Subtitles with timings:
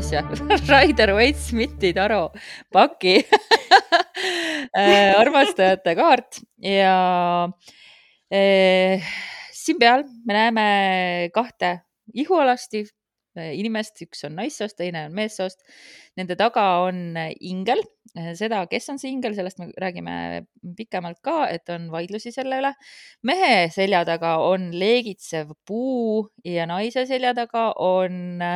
[0.00, 0.22] asja.
[0.72, 2.30] Raider Waite Smithi taro
[2.72, 3.18] paki.
[5.22, 6.40] Armastajate kaart.
[6.64, 6.94] Ja
[8.32, 9.04] eh,
[9.52, 10.64] siin peal me näeme
[11.34, 11.80] kahte
[12.14, 12.86] ihualasti.
[13.40, 15.60] Inimest, üks on naissoost, teine on meessoost.
[16.18, 17.14] Nende taga on
[17.46, 17.78] ingel,
[18.36, 20.16] seda, kes on see ingel, sellest me räägime
[20.76, 22.72] pikemalt ka, et on vaidlusi selle üle.
[23.22, 28.50] mehe selja taga on leegitsev puu ja naise selja taga on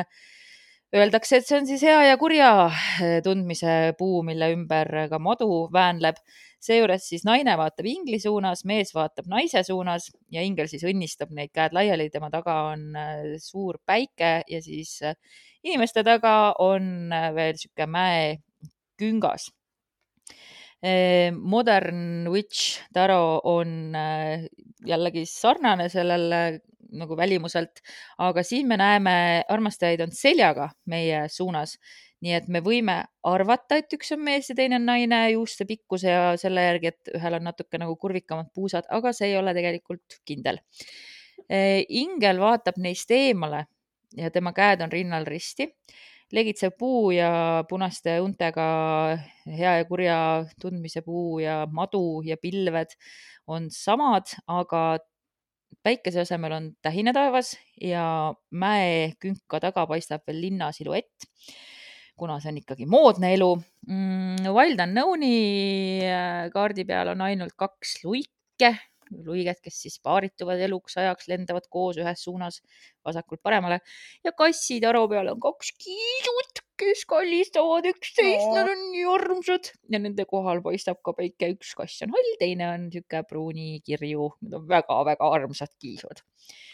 [0.94, 2.48] Öeldakse, et see on siis hea ja kurja
[3.24, 6.20] tundmise puu, mille ümber ka madu väänleb
[6.62, 11.50] seejuures siis naine vaatab ingli suunas, mees vaatab naise suunas ja ingel siis õnnistab neid
[11.50, 15.18] käed laiali, tema taga on äh, suur päike ja siis äh,
[15.66, 19.50] inimeste taga on veel sihuke mäeküngas.
[21.32, 23.94] Modern Witch Taro on
[24.84, 26.40] jällegi sarnane sellele
[26.94, 27.82] nagu välimuselt,
[28.22, 29.14] aga siin me näeme,
[29.48, 31.78] armastajaid on seljaga meie suunas
[32.24, 32.96] nii et me võime
[33.28, 37.12] arvata, et üks on mees ja teine on naine juuste pikkuse ja selle järgi, et
[37.18, 40.60] ühel on natuke nagu kurvikamad puusad, aga see ei ole tegelikult kindel.
[42.00, 43.66] ingel vaatab neist eemale
[44.16, 45.68] ja tema käed on rinnal risti.
[46.32, 48.64] legitsev puu ja punaste untega
[49.46, 50.16] hea ja kurja
[50.60, 52.96] tundmise puu ja madu ja pilved
[53.46, 54.98] on samad, aga
[55.82, 61.28] päikese asemel on tähine taevas ja mäekünka taga paistab veel linna siluett
[62.18, 64.50] kuna see on ikkagi moodne elu mm,.
[64.54, 65.36] Wild Unknowni
[66.06, 68.70] äh, kaardi peal on ainult kaks luike,
[69.26, 72.60] luiget, kes siis paarituvad eluks ajaks, lendavad koos ühes suunas
[73.06, 73.80] vasakult paremale
[74.24, 80.00] ja kassitaro peal on kaks kiidut, kes kallistavad üksteist no., nad on nii armsad ja
[80.02, 84.66] nende kohal paistab ka päike, üks kass on hall, teine on sihuke pruunikirju, need on
[84.70, 86.24] väga-väga armsad kiisud.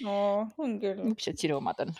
[0.07, 0.17] no
[0.59, 1.05] on küll.
[1.13, 1.95] mis need sinu omad on?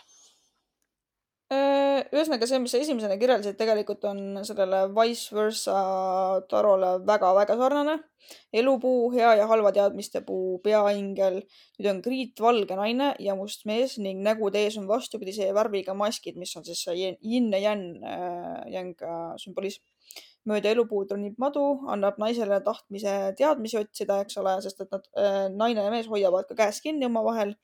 [1.51, 5.73] Äh, ühesõnaga see, mis sa esimesena kirjeldasid, tegelikult on sellele Vice versa
[6.47, 7.97] tarole väga-väga sarnane.
[8.55, 11.41] elupuu, hea ja halva teadmiste puu, peaingel.
[11.79, 16.55] nüüd on kriitvalge naine ja must mees ning nägude ees on vastupidise värviga maskid, mis
[16.55, 17.83] on siis see yin ja yang,
[18.71, 19.83] yang äh, sümbolism.
[20.47, 25.49] mööda elupuu tronib madu, annab naisele tahtmise teadmisi otsida, eks ole, sest et nad, äh,
[25.51, 27.57] naine ja mees hoiavad ka käes kinni omavahel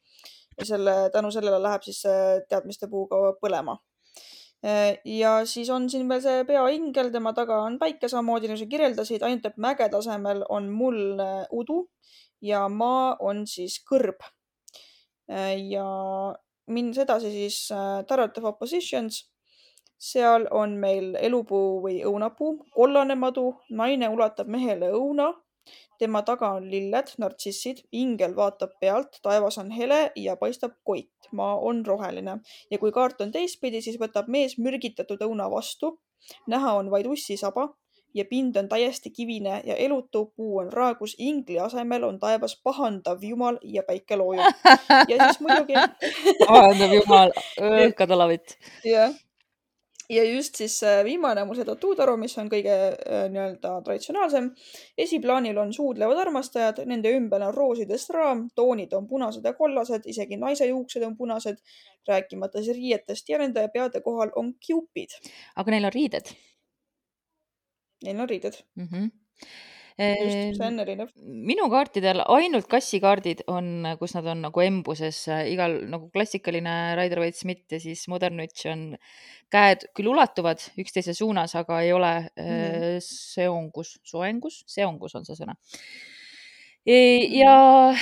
[0.58, 3.78] ja selle, tänu sellele läheb siis see teadmiste puuga põlema.
[5.06, 9.22] ja siis on siin veel see peaingel, tema taga on päike samamoodi nagu sa kirjeldasid,
[9.24, 11.84] ainult et mäge tasemel on mullne udu
[12.42, 14.26] ja maa on siis kõrb.
[15.28, 15.88] ja
[16.68, 19.26] minnes edasi siis äh, Tarot of Oppositions,
[19.98, 25.32] seal on meil elupuu või õunapuu, kollane madu, naine ulatab mehele õuna
[26.00, 31.56] tema taga on lilled, nartsissid, ingel vaatab pealt, taevas on hele ja paistab koit, maa
[31.58, 32.40] on roheline
[32.72, 36.00] ja kui kaart on teistpidi, siis võtab mees mürgitatud õuna vastu.
[36.48, 37.70] näha on vaid ussisaba
[38.14, 43.24] ja pind on täiesti kivine ja elutu, puu on raagus, ingli asemel on taevas pahandav
[43.24, 44.66] jumal ja päike loojub.
[45.08, 45.74] ja siis muidugi
[46.48, 47.32] pahandav jumal,
[47.86, 48.58] õhkatalavit.
[48.86, 49.14] jah
[50.10, 54.50] ja just siis äh, viimane on mul see Tatuudaro, mis on kõige äh, nii-öelda traditsionaalsem.
[54.98, 60.40] esiplaanil on suudlevad armastajad, nende ümber on roosidest raam, toonid on punased ja kollased, isegi
[60.40, 61.60] naise juuksed on punased,
[62.08, 65.20] rääkimata siis riietest ja nende peade kohal on kiupid.
[65.56, 66.36] aga neil on riided?
[68.04, 68.88] Neil on riided mm.
[68.92, 69.10] -hmm
[69.98, 71.10] just, see on erinev.
[71.26, 77.40] minu kaartidel ainult kassikaardid on, kus nad on nagu embuses, igal nagu klassikaline Rider Waite
[77.40, 78.92] Smith ja siis Modern Witch on
[79.54, 83.02] käed küll ulatuvad üksteise suunas, aga ei ole mm -hmm.
[83.08, 85.58] seongus, soengus, seongus on see sõna.
[86.86, 86.98] E,
[87.40, 87.94] ja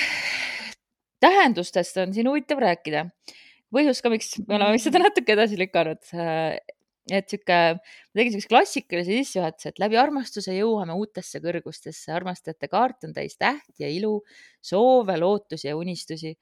[1.20, 3.06] tähendustest on siin huvitav rääkida
[3.74, 6.02] põhjus ka, miks me oleme seda natuke edasi lükanud,
[7.06, 12.10] et sihuke, ma tegin siukse klassikalise sissejuhatuse, et läbi armastuse jõuame uutesse kõrgustesse.
[12.12, 14.20] armastajate kaart on täis tähti ja ilu,
[14.60, 16.36] soove, lootusi ja unistusi.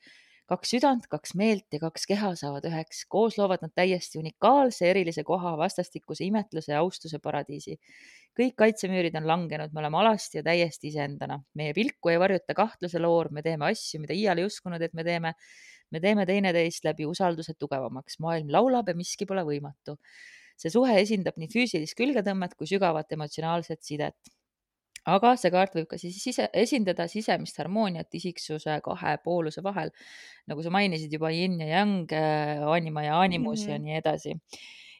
[0.45, 3.05] kaks südant, kaks meelt ja kaks keha saavad üheks.
[3.09, 7.77] koos loovad nad täiesti unikaalse, erilise koha, vastastikuse imetluse ja austuse paradiisi.
[8.39, 11.43] kõik kaitsemüürid on langenud, me oleme alasti ja täiesti iseendana.
[11.55, 15.05] meie pilku ei varjuta kahtluse loor, me teeme asju, mida iial ei uskunud, et me
[15.05, 15.35] teeme
[15.91, 19.99] me teeme teineteist läbi usalduse tugevamaks, maailm laulab ja miski pole võimatu
[20.61, 24.17] see suhe esindab nii füüsilist külgetõmmet kui sügavat emotsionaalset sidet.
[25.05, 29.91] aga see kaart võib ka siis sise, esindada sisemist harmooniat isiksuse kahe pooluse vahel.
[30.49, 33.73] nagu sa mainisid juba yin ja yang, äh, anima ja animus mm -hmm.
[33.73, 34.35] ja nii edasi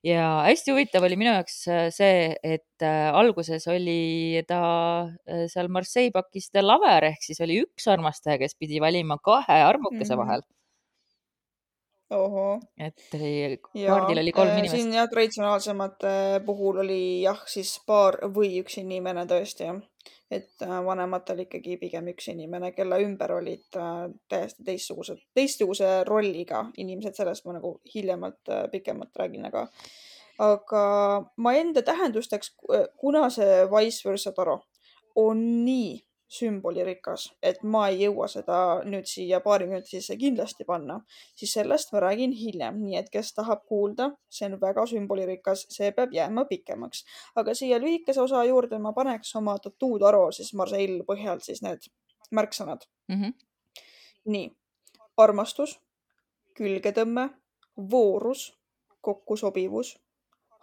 [0.05, 5.09] ja hästi huvitav oli minu jaoks äh, see, et äh, alguses oli ta
[5.49, 10.15] seal Marseille pakis The Lover ehk siis oli üks armastaja, kes pidi valima kahe armukese
[10.15, 10.27] mm -hmm.
[10.27, 10.43] vahel.
[12.79, 14.77] Et oli, kaardil oli kolm äh, inimest.
[14.77, 16.15] siin jah, traditsionaalsemate
[16.47, 19.81] puhul oli jah, siis paar või üks inimene tõesti jah.
[20.31, 26.67] et äh, vanematel ikkagi pigem üks inimene, kelle ümber olid äh, täiesti teistsugused, teistsuguse rolliga
[26.77, 29.69] inimesed, sellest ma nagu hiljemalt pikemalt räägin, aga
[30.45, 30.85] aga
[31.37, 32.57] ma enda tähendusteks,
[32.99, 34.65] kuna see Wise versa taro
[35.15, 40.99] on nii sümbolirikas, et ma ei jõua seda nüüd siia paari minuti sisse kindlasti panna,
[41.37, 45.93] siis sellest ma räägin hiljem, nii et kes tahab kuulda, see on väga sümbolirikas, see
[45.93, 47.05] peab jääma pikemaks.
[47.37, 51.91] aga siia lühikese osa juurde ma paneks oma tattoo taro siis Marseille põhjal siis need
[52.31, 53.21] märksõnad mm.
[53.21, 53.33] -hmm.
[54.25, 54.53] nii,
[55.17, 55.79] armastus,
[56.55, 57.29] külgetõmme,
[57.91, 58.55] voorus,
[59.01, 59.99] kokkusobivus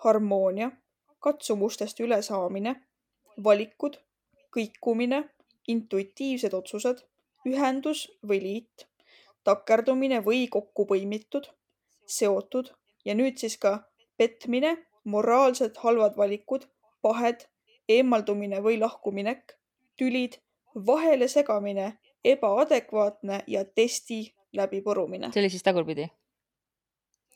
[0.04, 0.72] harmoonia,
[1.20, 2.76] katsumustest ülesaamine,
[3.44, 3.98] valikud,
[4.56, 5.24] kõikumine,
[5.74, 7.04] intuitiivsed otsused,
[7.48, 8.86] ühendus või liit,
[9.48, 11.48] takerdumine või kokkupõimitud,
[12.06, 12.72] seotud
[13.06, 13.80] ja nüüd siis ka
[14.18, 16.68] petmine, moraalselt halvad valikud,
[17.02, 17.48] pahed,
[17.90, 19.56] eemaldumine või lahkuminek,
[19.98, 20.38] tülid,
[20.76, 21.96] vahele segamine,
[22.26, 24.24] ebaadekvaatne ja testi
[24.54, 25.32] läbipõrumine.
[25.34, 26.08] see oli siis tagurpidi?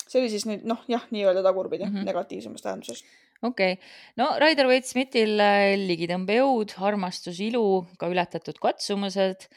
[0.05, 2.05] see oli siis nüüd noh, jah, nii-öelda tagurpidi mm -hmm.
[2.05, 3.03] negatiivsemas tähenduses.
[3.43, 9.47] Okei okay., no Raider Waite Smithil äh, ligitõmbejõud, armastus, ilu, ka ületatud katsumused.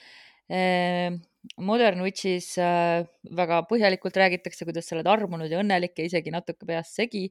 [0.49, 1.21] Ehm,
[1.65, 6.67] Modern Witchis äh, väga põhjalikult räägitakse, kuidas sa oled armunud ja õnnelik ja isegi natuke
[6.69, 7.29] peast segi.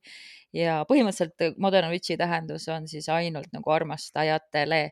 [0.56, 4.92] ja põhimõtteliselt Modern Witchi tähendus on siis ainult nagu armastajatele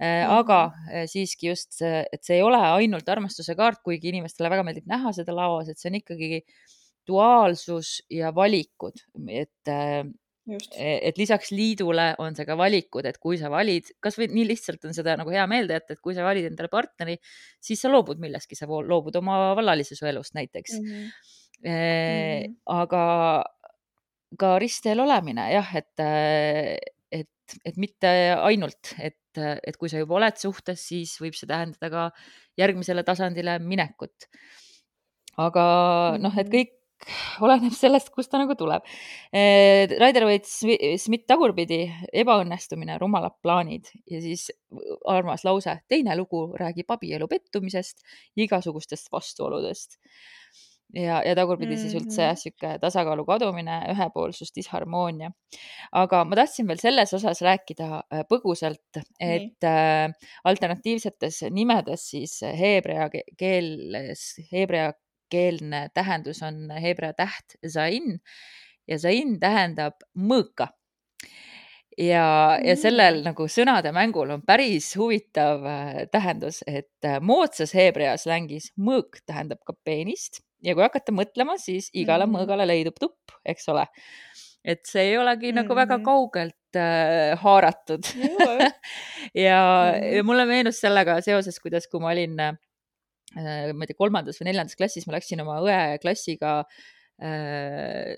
[0.00, 0.30] Mm -hmm.
[0.32, 4.86] aga siiski just see, et see ei ole ainult armastuse kaart, kuigi inimestele väga meeldib
[4.88, 6.70] näha seda laos, et see on ikkagi äh,
[7.10, 10.04] duaalsus ja valikud, et äh,
[10.48, 14.96] et lisaks liidule on see ka valikud, et kui sa valid, kasvõi nii lihtsalt on
[14.96, 17.18] seda nagu hea meelde jätta, et kui sa valid endale partneri,
[17.62, 20.88] siis sa loobud millestki, sa loobud oma vallalise su elust näiteks mm.
[20.88, 21.36] -hmm.
[21.60, 22.56] E mm -hmm.
[22.72, 23.44] aga
[24.38, 26.00] ka ristteel olemine jah, et,
[27.10, 28.08] et, et mitte
[28.40, 32.10] ainult, et, et kui sa juba oled suhtes, siis võib see tähendada ka
[32.56, 34.26] järgmisele tasandile minekut.
[35.36, 36.79] aga noh, et kõik
[37.44, 38.86] oleneb sellest, kust ta nagu tuleb.
[39.32, 41.82] Eh, Raider Waite Smith tagurpidi,
[42.22, 44.48] ebaõnnestumine, rumalad plaanid ja siis
[45.08, 48.04] armas lause, teine lugu räägib abielu pettumisest,
[48.36, 49.98] igasugustest vastuoludest.
[50.90, 51.82] ja, ja tagurpidi mm -hmm.
[51.82, 55.30] siis üldse jah, sihuke tasakaalu kadumine, ühepoolsus, disharmoonia.
[55.92, 60.14] aga ma tahtsin veel selles osas rääkida äh, põgusalt, et mm.
[60.44, 63.08] alternatiivsetes nimedes siis heebrea
[63.38, 64.92] keeles, heebrea
[65.30, 68.18] keelne tähendus on heebrea täht zain
[68.88, 70.70] ja zain tähendab mõõka.
[71.98, 73.30] ja, ja sellel mm.
[73.30, 79.62] nagu sõnade mängul on päris huvitav äh, tähendus, et äh, moodsas heebrea slängis mõõk tähendab
[79.66, 83.86] ka peenist ja kui hakata mõtlema, siis igale mm mõõgale leidub tupp, eks ole.
[84.64, 85.62] et see ei olegi mm -hmm.
[85.62, 86.04] nagu väga mm-hmm.
[86.04, 88.04] kaugelt äh, haaratud
[89.46, 89.60] ja,
[89.94, 92.69] mm ja mulle meenus sellega seoses, kuidas, kui ma olin Äh,
[93.36, 96.60] ma ei tea, kolmandas või neljandas klassis ma läksin oma õe klassiga
[97.22, 98.16] äh,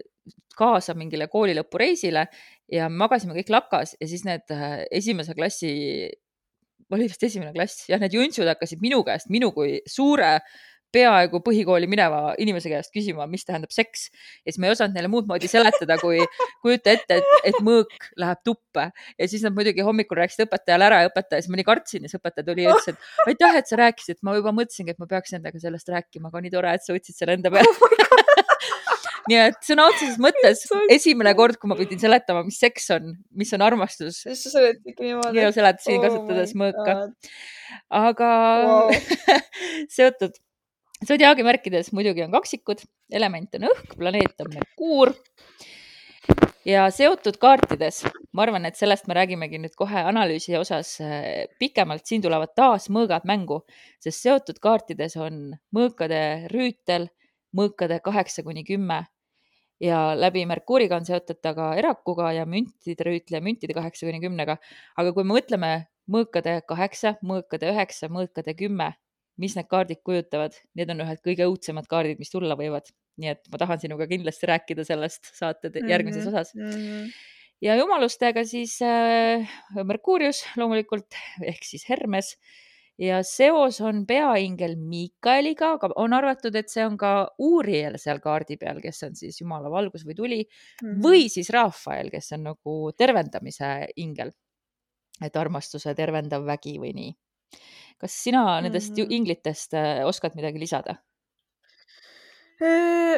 [0.56, 2.26] kaasa mingile kooli lõpureisile
[2.72, 5.72] ja magasime kõik lakas ja siis need äh, esimese klassi,
[6.92, 10.38] oli vist esimene klass, jah, need juntsud hakkasid minu käest, minu kui suure
[10.92, 14.08] peaaegu põhikooli mineva inimese käest küsima, mis tähendab seks.
[14.44, 16.20] ja siis ma ei osanud neile muud moodi seletada, kui
[16.64, 21.02] kujuta ette, et, et mõõk läheb tuppe ja siis nad muidugi hommikul rääkisid õpetajale ära
[21.04, 23.72] ja õpetaja, siis ma nii kartsin ja siis õpetaja tuli ja ütles, et aitäh, et
[23.72, 26.84] sa rääkisid, ma juba mõtlesingi, et ma peaks endaga sellest rääkima, aga nii tore, et
[26.84, 27.98] sa võtsid selle enda peale oh
[29.30, 30.64] nii et sõna otseses mõttes
[30.96, 34.22] esimene kord, kui ma pidin seletama, mis seks on, mis on armastus.
[34.26, 35.42] sa seletasidki niimoodi?
[35.42, 36.96] ja seletasin oh kasutades mõõka.
[38.02, 38.32] aga
[38.66, 38.96] wow.
[39.96, 40.36] seotud
[41.02, 45.10] Zodiaagi märkides muidugi on kaksikud, element on õhk, planeet on Merkuur.
[46.62, 52.06] Ja seotud kaartides, ma arvan, et sellest me räägimegi nüüd kohe analüüsi osas äh, pikemalt,
[52.06, 53.64] siin tulevad taas mõõgad mängu,
[53.98, 56.22] sest seotud kaartides on mõõkade
[56.54, 57.08] rüütel,
[57.58, 59.02] mõõkade kaheksa kuni kümme.
[59.82, 64.22] Ja läbi Merkuuriga on seotud ta ka erakuga ja müntide rüütle ja müntide kaheksa kuni
[64.22, 64.60] kümnega.
[64.94, 68.92] aga kui me mõtleme mõõkade kaheksa, mõõkade üheksa, mõõkade kümme,
[69.40, 72.90] mis need kaardid kujutavad, need on ühed kõige õudsemad kaardid, mis tulla võivad.
[73.20, 76.70] nii et ma tahan sinuga kindlasti rääkida sellest saate järgmises mhm, osas mm.
[76.70, 77.08] -hmm.
[77.60, 79.48] ja jumalustega siis äh,
[79.84, 82.38] Merkuurius loomulikult ehk siis Hermes
[82.98, 88.56] ja seos on peaingel Miikaeliga, aga on arvatud, et see on ka Uuriel seal kaardi
[88.56, 91.02] peal, kes on siis jumala valgus või tuli mm -hmm.
[91.02, 94.32] või siis Rafael, kes on nagu tervendamise ingel.
[95.22, 97.12] et armastuse tervendav vägi või nii
[98.02, 99.16] kas sina nendest mm -hmm.
[99.18, 100.96] inglitest äh, oskad midagi lisada?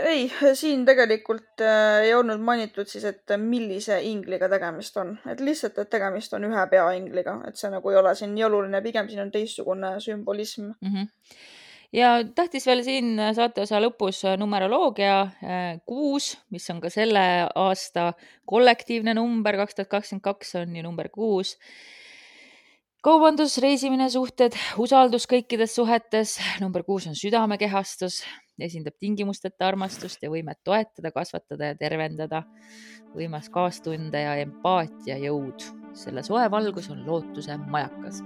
[0.04, 5.78] ei, siin tegelikult äh, ei olnud mainitud siis, et millise ingliga tegemist on, et lihtsalt,
[5.78, 9.20] et tegemist on ühe peaingliga, et see nagu ei ole siin nii oluline, pigem siin
[9.26, 10.94] on teistsugune sümbolism mm.
[10.94, 11.12] -hmm
[11.94, 15.18] ja tähtis veel siin saateosa lõpus numeroloogia
[15.86, 18.12] kuus, mis on ka selle aasta
[18.46, 21.58] kollektiivne number, kaks tuhat kakskümmend kaks on ju number kuus
[23.04, 26.38] kaubandus, reisimine, suhted, usaldus kõikides suhetes.
[26.62, 28.22] number kuus on südamekehastus,
[28.56, 32.44] esindab tingimusteta armastust ja võimet toetada, kasvatada ja tervendada.
[33.14, 35.62] võimas kaastunde ja empaatia jõud.
[35.94, 38.22] selle soe valgus on lootuse majakas.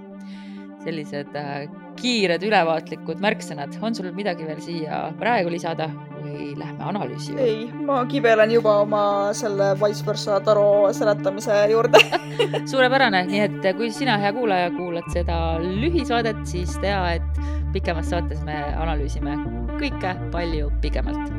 [0.88, 1.68] Sellised äh,
[1.99, 3.76] kiired ülevaatlikud märksõnad.
[3.83, 7.47] on sul midagi veel siia praegu lisada või lähme analüüsi juurde?
[7.47, 9.02] ei, ma kibelen juba oma
[9.37, 12.02] selle vice versa taro seletamise juurde
[12.71, 17.42] suurepärane, nii et kui sina, hea kuulaja, kuulad seda lühisaadet, siis tea, et
[17.75, 19.37] pikemas saates me analüüsime
[19.78, 21.38] kõike palju pikemalt